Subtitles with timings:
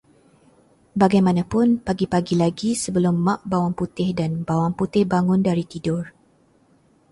[1.01, 6.03] Bagaimanapun pagi-pagi lagi sebelum Mak Bawang Putih dan Bawang Putih bangun dari tidur